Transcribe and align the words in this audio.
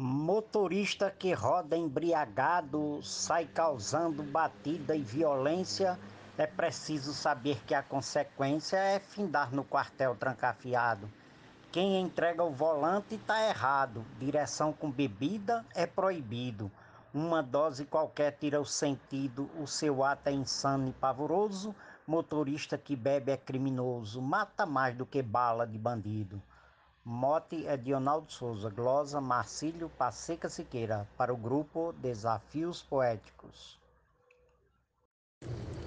Motorista 0.00 1.10
que 1.10 1.32
roda 1.32 1.76
embriagado 1.76 3.02
sai 3.02 3.46
causando 3.46 4.22
batida 4.22 4.94
e 4.94 5.02
violência. 5.02 5.98
É 6.36 6.46
preciso 6.46 7.12
saber 7.12 7.60
que 7.66 7.74
a 7.74 7.82
consequência 7.82 8.76
é 8.76 9.00
findar 9.00 9.52
no 9.52 9.64
quartel 9.64 10.14
trancafiado. 10.14 11.10
Quem 11.72 12.00
entrega 12.00 12.44
o 12.44 12.52
volante 12.52 13.16
está 13.16 13.44
errado. 13.48 14.04
Direção 14.20 14.72
com 14.72 14.88
bebida 14.88 15.66
é 15.74 15.84
proibido. 15.84 16.70
Uma 17.12 17.42
dose 17.42 17.84
qualquer 17.84 18.36
tira 18.38 18.60
o 18.60 18.64
sentido. 18.64 19.50
O 19.60 19.66
seu 19.66 20.04
ato 20.04 20.28
é 20.28 20.32
insano 20.32 20.86
e 20.86 20.92
pavoroso. 20.92 21.74
Motorista 22.06 22.78
que 22.78 22.94
bebe 22.94 23.32
é 23.32 23.36
criminoso. 23.36 24.22
Mata 24.22 24.64
mais 24.64 24.94
do 24.94 25.04
que 25.04 25.20
bala 25.22 25.66
de 25.66 25.76
bandido. 25.76 26.40
Mote 27.10 27.66
é 27.66 27.74
Dionaldo 27.74 28.30
Souza, 28.30 28.68
glosa 28.68 29.18
Marcílio 29.18 29.90
Passeca 29.96 30.50
Siqueira, 30.50 31.08
para 31.16 31.32
o 31.32 31.38
grupo 31.38 31.94
Desafios 32.02 32.82
Poéticos. 32.82 33.78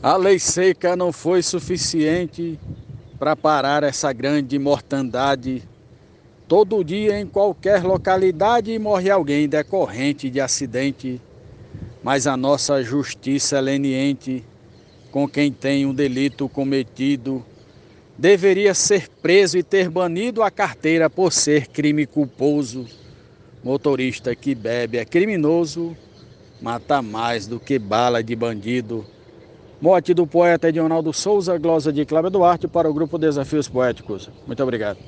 A 0.02 0.17
lei 0.17 0.39
seca 0.39 0.95
não 0.95 1.13
foi 1.13 1.43
suficiente 1.43 2.59
para 3.20 3.35
parar 3.35 3.84
essa 3.84 4.12
grande 4.12 4.57
mortandade. 4.57 5.62
Todo 6.48 6.84
dia, 6.84 7.20
em 7.20 7.27
qualquer 7.27 7.84
localidade, 7.84 8.79
morre 8.79 9.12
alguém 9.12 9.48
decorrente 9.48 10.27
de 10.27 10.41
acidente. 10.41 11.21
Mas 12.01 12.26
a 12.26 12.35
nossa 12.35 12.81
justiça 12.81 13.59
é 13.59 13.62
leniente 13.62 14.43
com 15.12 15.29
quem 15.29 15.51
tem 15.51 15.85
um 15.85 15.93
delito 15.93 16.49
cometido 16.49 17.45
deveria 18.21 18.75
ser 18.75 19.09
preso 19.09 19.57
e 19.57 19.63
ter 19.63 19.89
banido 19.89 20.43
a 20.43 20.52
carteira 20.52 21.09
por 21.09 21.34
ser 21.34 21.66
crime 21.66 22.05
culposo. 22.05 22.85
Motorista 23.63 24.35
que 24.35 24.53
bebe 24.53 24.99
é 24.99 25.05
criminoso, 25.05 25.98
mata 26.62 27.01
mais 27.01 27.48
do 27.48 27.60
que 27.60 27.79
bala 27.79 28.21
de 28.21 28.35
bandido. 28.35 29.04
Morte 29.82 30.13
do 30.13 30.27
poeta 30.27 30.70
Edionaldo 30.70 31.12
Souza, 31.12 31.57
glosa 31.57 31.91
de 31.91 32.05
Cláudio 32.05 32.29
Duarte 32.29 32.68
para 32.68 32.87
o 32.87 32.93
grupo 32.93 33.18
Desafios 33.18 33.68
Poéticos. 33.68 34.29
Muito 34.45 34.62
obrigado. 34.62 34.99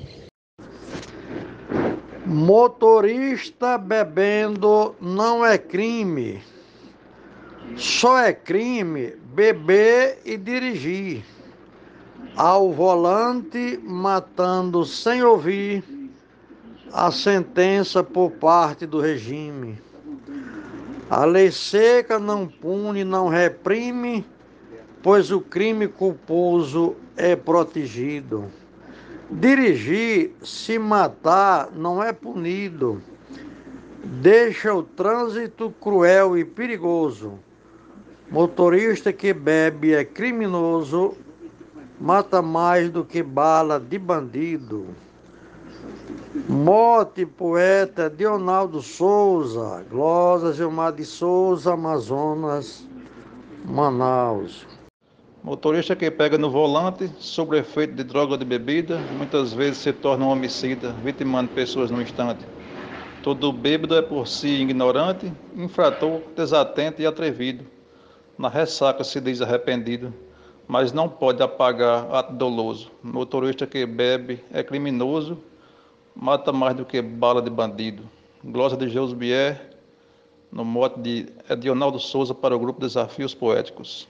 Motorista 2.26 3.78
bebendo 3.78 4.96
não 5.00 5.46
é 5.46 5.56
crime. 5.56 6.42
Só 7.76 8.18
é 8.18 8.32
crime 8.32 9.12
beber 9.32 10.18
e 10.24 10.36
dirigir 10.36 11.22
ao 12.36 12.72
volante, 12.72 13.78
matando 13.82 14.84
sem 14.84 15.22
ouvir 15.22 15.82
a 16.92 17.10
sentença 17.10 18.02
por 18.02 18.30
parte 18.30 18.86
do 18.86 19.00
regime. 19.00 19.78
A 21.10 21.24
lei 21.24 21.50
seca 21.50 22.18
não 22.18 22.46
pune, 22.46 23.04
não 23.04 23.28
reprime, 23.28 24.24
pois 25.02 25.30
o 25.30 25.40
crime 25.40 25.86
culposo 25.86 26.96
é 27.16 27.36
protegido. 27.36 28.46
Dirigir, 29.30 30.32
se 30.42 30.78
matar, 30.78 31.70
não 31.72 32.02
é 32.02 32.12
punido. 32.12 33.02
Deixa 34.04 34.72
o 34.72 34.82
trânsito 34.82 35.74
cruel 35.80 36.38
e 36.38 36.44
perigoso. 36.44 37.38
Motorista 38.30 39.12
que 39.12 39.32
bebe 39.32 39.94
é 39.94 40.04
criminoso 40.04 41.16
mata 42.00 42.42
mais 42.42 42.90
do 42.90 43.04
que 43.04 43.22
bala 43.22 43.78
de 43.78 43.98
bandido. 43.98 44.86
Mote, 46.48 47.24
poeta 47.24 48.10
Dionaldo 48.10 48.82
Souza, 48.82 49.84
Glosa 49.88 50.52
Gilmar 50.52 50.92
de 50.92 51.04
Souza, 51.04 51.74
Amazonas, 51.74 52.86
Manaus. 53.64 54.66
Motorista 55.42 55.94
que 55.94 56.10
pega 56.10 56.38
no 56.38 56.50
volante, 56.50 57.10
sob 57.18 57.56
efeito 57.56 57.94
de 57.94 58.02
droga 58.02 58.32
ou 58.32 58.38
de 58.38 58.44
bebida, 58.44 58.98
muitas 59.16 59.52
vezes 59.52 59.78
se 59.78 59.92
torna 59.92 60.24
um 60.24 60.30
homicida, 60.30 60.92
vitimando 61.04 61.50
pessoas 61.50 61.90
no 61.90 62.00
instante. 62.00 62.44
Todo 63.22 63.52
bêbado 63.52 63.94
é 63.94 64.02
por 64.02 64.26
si 64.26 64.48
ignorante, 64.48 65.32
infrator, 65.54 66.22
desatento 66.34 67.00
e 67.00 67.06
atrevido. 67.06 67.64
Na 68.38 68.48
ressaca 68.48 69.04
se 69.04 69.20
diz 69.20 69.40
arrependido 69.40 70.12
mas 70.66 70.92
não 70.92 71.08
pode 71.08 71.42
apagar 71.42 72.10
ato 72.14 72.32
doloso. 72.32 72.90
Motorista 73.02 73.66
que 73.66 73.84
bebe 73.86 74.42
é 74.52 74.62
criminoso, 74.62 75.38
mata 76.14 76.52
mais 76.52 76.74
do 76.76 76.84
que 76.84 77.00
bala 77.02 77.42
de 77.42 77.50
bandido. 77.50 78.08
Glosa 78.42 78.76
de 78.76 79.14
Bier, 79.14 79.70
no 80.50 80.64
mote 80.64 81.00
de 81.00 81.26
Edionaldo 81.48 81.98
Souza 81.98 82.34
para 82.34 82.54
o 82.54 82.58
grupo 82.58 82.80
Desafios 82.80 83.34
Poéticos. 83.34 84.06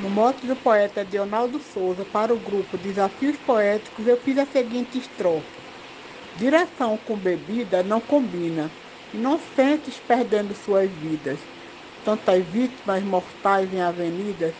No 0.00 0.10
mote 0.10 0.44
do 0.44 0.56
poeta 0.56 1.02
Edionaldo 1.02 1.60
Souza 1.60 2.04
para 2.04 2.34
o 2.34 2.38
grupo 2.38 2.76
Desafios 2.76 3.36
Poéticos, 3.46 4.06
eu 4.06 4.16
fiz 4.16 4.36
a 4.38 4.44
seguinte 4.44 4.98
estrofe. 4.98 5.46
Direção 6.36 6.98
com 7.06 7.16
bebida 7.16 7.82
não 7.84 8.00
combina, 8.00 8.68
inocentes 9.14 10.00
perdendo 10.08 10.52
suas 10.52 10.90
vidas 10.90 11.38
tantas 12.04 12.44
vítimas 12.46 13.02
mortais 13.02 13.72
em 13.72 13.80
avenidas, 13.80 14.54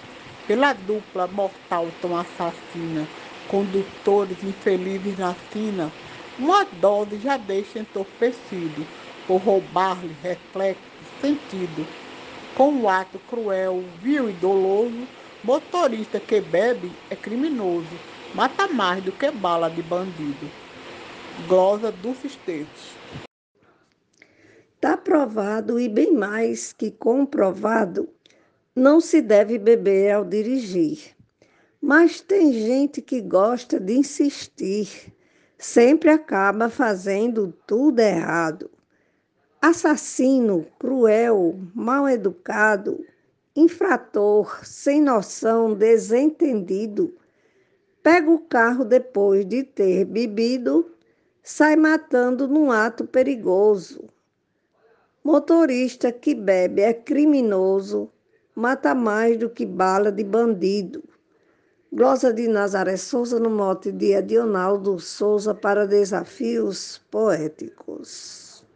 pela 0.46 0.72
dupla 0.72 1.26
mortal 1.26 1.88
tão 2.00 2.16
assassina, 2.16 3.06
condutores 3.48 4.42
infelizes 4.42 5.18
na 5.18 5.34
sina, 5.52 5.90
uma 6.38 6.64
dose 6.64 7.18
já 7.18 7.36
deixa 7.36 7.78
entorpecido, 7.78 8.86
por 9.26 9.38
roubar-lhe 9.38 10.14
reflexo 10.22 10.82
sentido. 11.20 11.86
Com 12.56 12.82
o 12.82 12.88
ato 12.88 13.18
cruel, 13.28 13.82
vil 14.02 14.28
e 14.28 14.32
doloso, 14.32 15.08
motorista 15.42 16.20
que 16.20 16.40
bebe 16.40 16.90
é 17.10 17.16
criminoso, 17.16 17.98
mata 18.34 18.68
mais 18.68 19.02
do 19.02 19.12
que 19.12 19.30
bala 19.30 19.68
de 19.68 19.82
bandido. 19.82 20.50
Glosa 21.48 21.90
do 21.90 22.16
Esteves. 22.24 22.94
Está 24.84 24.98
provado 24.98 25.80
e 25.80 25.88
bem 25.88 26.12
mais 26.12 26.70
que 26.70 26.90
comprovado, 26.90 28.06
não 28.76 29.00
se 29.00 29.22
deve 29.22 29.58
beber 29.58 30.12
ao 30.12 30.26
dirigir. 30.26 31.16
Mas 31.80 32.20
tem 32.20 32.52
gente 32.52 33.00
que 33.00 33.22
gosta 33.22 33.80
de 33.80 33.94
insistir, 33.94 35.10
sempre 35.56 36.10
acaba 36.10 36.68
fazendo 36.68 37.50
tudo 37.66 38.00
errado. 38.00 38.70
Assassino, 39.58 40.66
cruel, 40.78 41.58
mal 41.74 42.06
educado, 42.06 43.02
infrator, 43.56 44.66
sem 44.66 45.00
noção, 45.00 45.72
desentendido, 45.72 47.16
pega 48.02 48.30
o 48.30 48.38
carro 48.38 48.84
depois 48.84 49.46
de 49.46 49.62
ter 49.62 50.04
bebido, 50.04 50.92
sai 51.42 51.74
matando 51.74 52.46
num 52.46 52.70
ato 52.70 53.06
perigoso 53.06 54.12
Motorista 55.24 56.12
que 56.12 56.34
bebe 56.34 56.82
é 56.82 56.92
criminoso, 56.92 58.10
mata 58.54 58.94
mais 58.94 59.38
do 59.38 59.48
que 59.48 59.64
bala 59.64 60.12
de 60.12 60.22
bandido. 60.22 61.02
Glosa 61.90 62.30
de 62.30 62.46
Nazaré 62.46 62.98
Souza 62.98 63.40
no 63.40 63.48
mote 63.48 63.90
de 63.90 64.12
Edionaldo 64.12 65.00
Souza 65.00 65.54
para 65.54 65.86
desafios 65.86 67.00
poéticos. 67.10 68.66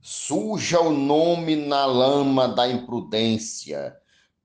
Suja 0.00 0.80
o 0.80 0.90
nome 0.90 1.54
na 1.54 1.86
lama 1.86 2.48
da 2.48 2.66
imprudência, 2.66 3.96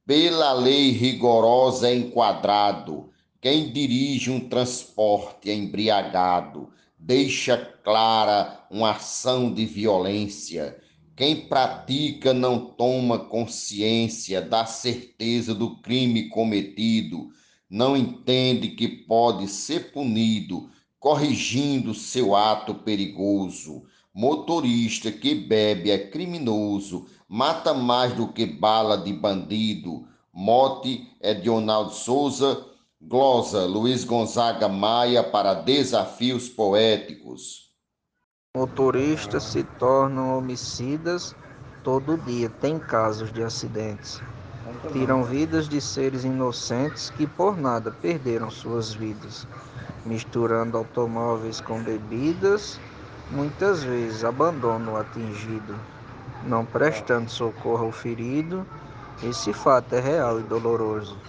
pela 0.05 0.53
lei 0.53 0.91
rigorosa 0.91 1.89
é 1.89 1.95
enquadrado. 1.95 3.09
Quem 3.41 3.73
dirige 3.73 4.29
um 4.29 4.47
transporte 4.49 5.49
embriagado 5.49 6.69
deixa 6.99 7.57
clara 7.83 8.67
uma 8.69 8.91
ação 8.91 9.53
de 9.53 9.65
violência. 9.65 10.77
Quem 11.15 11.47
pratica 11.47 12.33
não 12.33 12.65
toma 12.65 13.17
consciência 13.17 14.41
da 14.41 14.65
certeza 14.65 15.55
do 15.55 15.77
crime 15.77 16.29
cometido, 16.29 17.29
não 17.69 17.95
entende 17.95 18.69
que 18.69 18.87
pode 18.87 19.47
ser 19.47 19.91
punido, 19.91 20.69
corrigindo 20.99 21.93
seu 21.93 22.35
ato 22.35 22.75
perigoso. 22.75 23.83
Motorista 24.13 25.11
que 25.11 25.33
bebe 25.33 25.91
é 25.91 25.97
criminoso, 25.97 27.05
mata 27.27 27.73
mais 27.73 28.13
do 28.13 28.27
que 28.27 28.45
bala 28.45 28.97
de 28.97 29.13
bandido. 29.13 30.05
Mote 30.33 31.07
é 31.19 31.33
de 31.33 31.49
Ronaldo 31.49 31.93
Souza, 31.93 32.65
Glosa 33.01 33.65
Luiz 33.65 34.03
Gonzaga 34.03 34.67
Maia 34.67 35.23
para 35.23 35.53
Desafios 35.53 36.49
Poéticos. 36.49 37.73
Motoristas 38.57 39.43
se 39.43 39.63
tornam 39.63 40.37
homicidas 40.37 41.33
todo 41.81 42.17
dia, 42.17 42.49
tem 42.49 42.77
casos 42.77 43.31
de 43.31 43.41
acidentes. 43.41 44.21
tiram 44.91 45.23
vidas 45.23 45.69
de 45.69 45.79
seres 45.79 46.25
inocentes 46.25 47.09
que 47.09 47.25
por 47.25 47.57
nada 47.57 47.91
perderam 47.91 48.49
suas 48.51 48.93
vidas, 48.93 49.47
misturando 50.03 50.77
automóveis 50.77 51.61
com 51.61 51.81
bebidas, 51.81 52.83
muitas 53.29 53.81
vezes 53.83 54.23
abandonam 54.25 54.93
o 54.93 54.97
atingido, 54.97 55.87
não 56.41 56.65
prestando 56.65 57.29
socorro 57.31 57.85
ao 57.85 57.91
ferido. 57.93 58.67
Esse 59.21 59.53
fato 59.53 59.95
é 59.95 59.99
real 60.01 60.39
e 60.39 60.43
doloroso. 60.43 61.23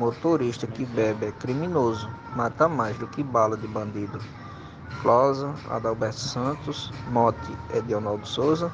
Motorista 0.00 0.66
que 0.66 0.86
bebe 0.86 1.26
é 1.26 1.32
criminoso, 1.32 2.08
mata 2.34 2.66
mais 2.66 2.96
do 2.96 3.06
que 3.06 3.22
bala 3.22 3.54
de 3.54 3.68
bandido. 3.68 4.18
Closa, 5.02 5.54
Adalberto 5.68 6.18
Santos, 6.18 6.90
Mote, 7.10 7.54
Edionaldo 7.74 8.26
Souza, 8.26 8.72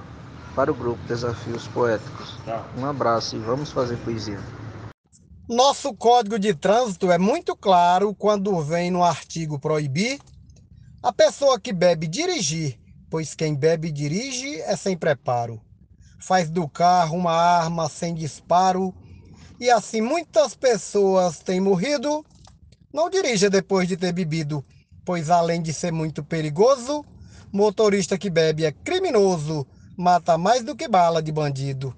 para 0.55 0.71
o 0.71 0.75
grupo 0.75 1.03
Desafios 1.09 1.67
Poéticos. 1.67 2.39
Um 2.79 2.87
abraço 2.87 3.35
e 3.35 3.41
vamos 3.41 3.73
fazer 3.73 3.97
poesia. 4.05 4.39
Nosso 5.49 5.93
código 5.95 6.39
de 6.39 6.55
trânsito 6.55 7.11
é 7.11 7.19
muito 7.19 7.57
claro 7.57 8.15
quando 8.15 8.63
vem 8.63 8.93
no 8.93 9.03
artigo 9.03 9.59
proibir 9.59 10.21
a 11.03 11.13
pessoa 11.13 11.59
que 11.59 11.73
bebe 11.73 12.07
dirigir, 12.07 12.79
pois 13.11 13.35
quem 13.35 13.53
bebe 13.53 13.89
e 13.89 13.93
dirige 13.93 14.61
é 14.61 14.77
sem 14.77 14.97
preparo. 14.97 15.61
Faz 16.21 16.49
do 16.49 16.69
carro 16.69 17.17
uma 17.17 17.33
arma 17.33 17.89
sem 17.89 18.15
disparo 18.15 18.95
e 19.59 19.71
assim 19.71 20.01
muitas 20.01 20.55
pessoas 20.55 21.39
têm 21.39 21.61
morrido. 21.61 22.25
Não 22.93 23.11
dirija 23.11 23.51
depois 23.51 23.89
de 23.89 23.97
ter 23.97 24.13
bebido, 24.13 24.65
pois 25.05 25.31
além 25.31 25.61
de 25.61 25.73
ser 25.73 25.93
muito 25.93 26.23
perigoso, 26.23 27.05
motorista 27.53 28.19
que 28.19 28.31
bebe 28.31 28.65
é 28.65 28.73
criminoso, 28.73 29.67
mata 29.97 30.39
mais 30.39 30.63
do 30.63 30.75
que 30.75 30.89
bala 30.89 31.23
de 31.23 31.33
bandido. 31.33 31.95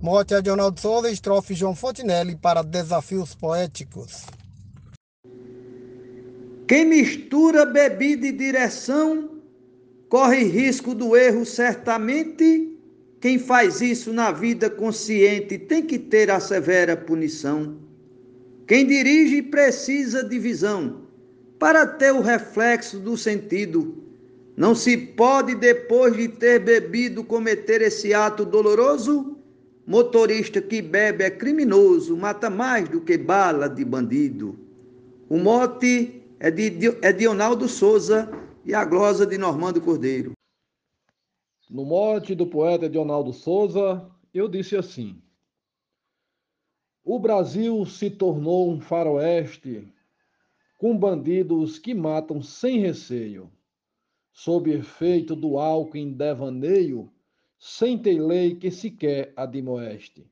Morte 0.00 0.34
Adionaldo 0.34 0.80
Souza, 0.80 1.10
estrofe 1.10 1.54
João 1.54 1.74
Fontinelli 1.74 2.36
para 2.36 2.62
Desafios 2.62 3.34
Poéticos. 3.34 4.26
Quem 6.66 6.84
mistura 6.84 7.64
bebida 7.64 8.26
e 8.26 8.32
direção 8.32 9.30
corre 10.08 10.44
risco 10.44 10.94
do 10.94 11.16
erro 11.16 11.44
certamente 11.44 12.73
quem 13.24 13.38
faz 13.38 13.80
isso 13.80 14.12
na 14.12 14.30
vida 14.30 14.68
consciente 14.68 15.56
tem 15.56 15.80
que 15.80 15.98
ter 15.98 16.30
a 16.30 16.38
severa 16.38 16.94
punição. 16.94 17.78
Quem 18.66 18.86
dirige 18.86 19.40
precisa 19.40 20.22
de 20.22 20.38
visão 20.38 21.06
para 21.58 21.86
ter 21.86 22.12
o 22.12 22.20
reflexo 22.20 22.98
do 22.98 23.16
sentido. 23.16 23.96
Não 24.54 24.74
se 24.74 24.98
pode, 24.98 25.54
depois 25.54 26.14
de 26.14 26.28
ter 26.28 26.58
bebido, 26.58 27.24
cometer 27.24 27.80
esse 27.80 28.12
ato 28.12 28.44
doloroso. 28.44 29.38
Motorista 29.86 30.60
que 30.60 30.82
bebe 30.82 31.24
é 31.24 31.30
criminoso, 31.30 32.18
mata 32.18 32.50
mais 32.50 32.90
do 32.90 33.00
que 33.00 33.16
bala 33.16 33.70
de 33.70 33.86
bandido. 33.86 34.54
O 35.30 35.38
mote 35.38 36.22
é 36.38 36.50
de, 36.50 36.94
é 37.00 37.10
de 37.10 37.24
Ronaldo 37.24 37.70
Souza 37.70 38.28
e 38.66 38.74
a 38.74 38.84
glosa 38.84 39.24
de 39.24 39.38
Normando 39.38 39.80
Cordeiro. 39.80 40.33
No 41.74 41.84
mote 41.84 42.36
do 42.36 42.46
poeta 42.46 42.86
Edionaldo 42.86 43.32
Souza, 43.32 44.08
eu 44.32 44.48
disse 44.48 44.76
assim: 44.76 45.20
O 47.04 47.18
Brasil 47.18 47.84
se 47.84 48.08
tornou 48.08 48.70
um 48.70 48.80
faroeste 48.80 49.92
com 50.78 50.96
bandidos 50.96 51.76
que 51.76 51.92
matam 51.92 52.40
sem 52.40 52.78
receio, 52.78 53.50
sob 54.32 54.70
efeito 54.70 55.34
do 55.34 55.58
álcool 55.58 55.96
em 55.96 56.12
devaneio, 56.12 57.10
sem 57.58 57.98
ter 57.98 58.20
lei 58.20 58.54
que 58.54 58.70
sequer 58.70 59.32
admoeste. 59.36 60.24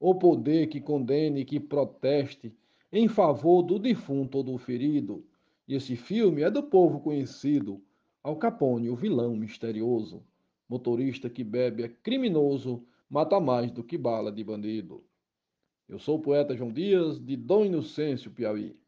O 0.00 0.14
poder 0.14 0.68
que 0.68 0.80
condene, 0.80 1.44
que 1.44 1.60
proteste 1.60 2.56
em 2.90 3.06
favor 3.06 3.60
do 3.60 3.78
defunto 3.78 4.38
ou 4.38 4.44
do 4.44 4.56
ferido. 4.56 5.26
E 5.68 5.74
esse 5.74 5.94
filme 5.94 6.40
é 6.40 6.50
do 6.50 6.62
povo 6.62 7.00
conhecido, 7.00 7.82
Al 8.24 8.36
Capone, 8.36 8.88
o 8.88 8.96
vilão 8.96 9.36
misterioso. 9.36 10.24
Motorista 10.70 11.28
que 11.28 11.42
bebe 11.42 11.82
é 11.82 11.88
criminoso, 11.88 12.86
mata 13.08 13.40
mais 13.40 13.72
do 13.72 13.82
que 13.82 13.98
bala 13.98 14.30
de 14.30 14.44
bandido. 14.44 15.04
Eu 15.88 15.98
sou 15.98 16.18
o 16.18 16.22
poeta 16.22 16.56
João 16.56 16.72
Dias, 16.72 17.18
de 17.18 17.34
Dom 17.36 17.64
Inocêncio, 17.64 18.30
Piauí. 18.30 18.78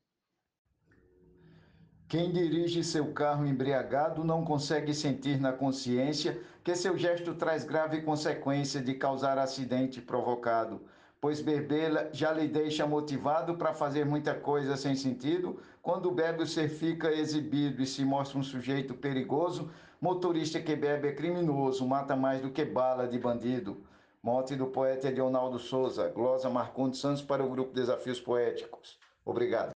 Quem 2.06 2.30
dirige 2.30 2.84
seu 2.84 3.12
carro 3.12 3.44
embriagado 3.44 4.22
não 4.22 4.44
consegue 4.44 4.94
sentir 4.94 5.40
na 5.40 5.52
consciência 5.52 6.40
que 6.62 6.76
seu 6.76 6.96
gesto 6.96 7.34
traz 7.34 7.64
grave 7.64 8.02
consequência 8.02 8.80
de 8.80 8.94
causar 8.94 9.36
acidente 9.36 10.00
provocado 10.00 10.80
pois 11.22 11.40
beber 11.40 12.08
já 12.12 12.32
lhe 12.32 12.48
deixa 12.48 12.84
motivado 12.84 13.54
para 13.54 13.72
fazer 13.72 14.04
muita 14.04 14.34
coisa 14.34 14.76
sem 14.76 14.96
sentido. 14.96 15.56
Quando 15.80 16.10
bebe, 16.10 16.44
você 16.44 16.66
fica 16.68 17.12
exibido 17.12 17.80
e 17.80 17.86
se 17.86 18.04
mostra 18.04 18.40
um 18.40 18.42
sujeito 18.42 18.92
perigoso. 18.92 19.70
Motorista 20.02 20.60
que 20.60 20.74
bebe 20.74 21.06
é 21.06 21.12
criminoso, 21.12 21.86
mata 21.86 22.16
mais 22.16 22.42
do 22.42 22.50
que 22.50 22.64
bala 22.64 23.06
de 23.06 23.16
bandido. 23.20 23.86
Morte 24.20 24.56
do 24.56 24.66
poeta 24.66 25.06
Edionaldo 25.06 25.60
Souza, 25.60 26.08
glosa 26.08 26.50
Marcondes 26.50 26.98
Santos 26.98 27.22
para 27.22 27.44
o 27.44 27.48
grupo 27.48 27.72
Desafios 27.72 28.18
Poéticos. 28.20 28.98
Obrigado. 29.24 29.70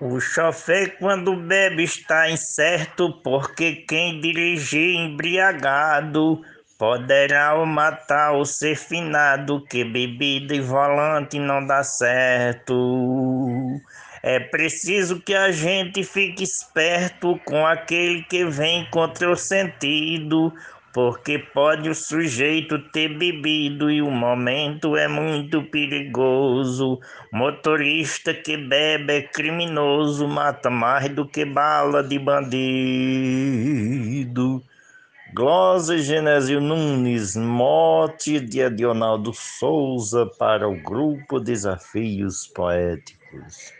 O 0.00 0.18
chofer 0.18 0.98
quando 0.98 1.36
bebe 1.36 1.84
está 1.84 2.28
incerto, 2.28 3.22
porque 3.22 3.84
quem 3.86 4.20
dirigir 4.20 4.96
embriagado 4.96 6.42
Poderá 6.78 7.60
o 7.60 7.66
matar 7.66 8.34
ou 8.34 8.44
ser 8.44 8.76
finado, 8.76 9.64
que 9.64 9.82
bebida 9.82 10.54
e 10.54 10.60
volante 10.60 11.36
não 11.36 11.66
dá 11.66 11.82
certo. 11.82 12.72
É 14.28 14.38
preciso 14.38 15.22
que 15.22 15.34
a 15.34 15.50
gente 15.50 16.04
fique 16.04 16.44
esperto 16.44 17.40
com 17.46 17.66
aquele 17.66 18.22
que 18.24 18.44
vem 18.44 18.84
contra 18.90 19.30
o 19.30 19.34
sentido, 19.34 20.52
porque 20.92 21.38
pode 21.38 21.88
o 21.88 21.94
sujeito 21.94 22.78
ter 22.90 23.08
bebido 23.16 23.90
e 23.90 24.02
o 24.02 24.10
momento 24.10 24.98
é 24.98 25.08
muito 25.08 25.62
perigoso. 25.62 27.00
Motorista 27.32 28.34
que 28.34 28.58
bebe 28.58 29.14
é 29.14 29.22
criminoso, 29.22 30.28
mata 30.28 30.68
mais 30.68 31.08
do 31.08 31.26
que 31.26 31.46
bala 31.46 32.02
de 32.02 32.18
bandido. 32.18 32.52
Glosa 35.32 35.96
Genésio 35.96 36.60
Nunes, 36.60 37.34
mote 37.34 38.40
de 38.40 38.62
Adionaldo 38.62 39.32
Souza 39.32 40.26
para 40.38 40.68
o 40.68 40.78
grupo 40.82 41.40
Desafios 41.40 42.46
Poéticos. 42.46 43.78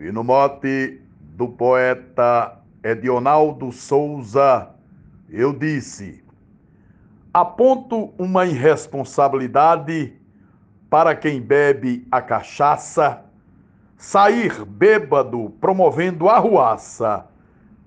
E 0.00 0.10
no 0.10 0.24
mote 0.24 1.00
do 1.36 1.48
poeta 1.48 2.58
Edionaldo 2.82 3.70
Souza, 3.70 4.70
eu 5.28 5.52
disse: 5.52 6.24
aponto 7.32 8.12
uma 8.18 8.44
irresponsabilidade 8.44 10.14
para 10.90 11.14
quem 11.14 11.40
bebe 11.40 12.06
a 12.10 12.20
cachaça, 12.20 13.24
sair 13.96 14.64
bêbado 14.64 15.50
promovendo 15.60 16.28
arruaça 16.28 17.26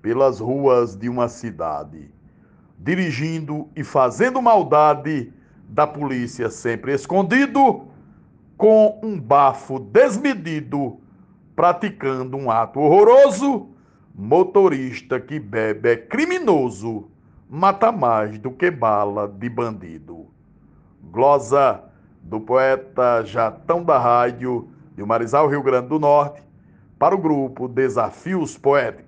pelas 0.02 0.40
ruas 0.40 0.96
de 0.96 1.08
uma 1.08 1.28
cidade, 1.28 2.10
dirigindo 2.78 3.68
e 3.76 3.84
fazendo 3.84 4.40
maldade 4.40 5.32
da 5.68 5.86
polícia 5.86 6.48
sempre 6.48 6.94
escondido, 6.94 7.86
com 8.56 8.98
um 9.02 9.20
bafo 9.20 9.78
desmedido, 9.78 10.98
praticando 11.58 12.36
um 12.36 12.52
ato 12.52 12.78
horroroso. 12.78 13.70
Motorista 14.14 15.18
que 15.18 15.40
bebe 15.40 15.90
é 15.90 15.96
criminoso, 15.96 17.08
mata 17.50 17.90
mais 17.90 18.38
do 18.38 18.52
que 18.52 18.70
bala 18.70 19.26
de 19.26 19.48
bandido. 19.48 20.26
Glosa 21.02 21.82
do 22.22 22.38
poeta 22.38 23.24
Jatão 23.24 23.82
da 23.82 23.98
Rádio, 23.98 24.68
de 24.94 25.04
Marizal, 25.04 25.48
Rio 25.48 25.62
Grande 25.62 25.88
do 25.88 25.98
Norte, 25.98 26.40
para 26.96 27.14
o 27.16 27.18
grupo 27.18 27.66
Desafios 27.66 28.56
Poéticos. 28.56 29.07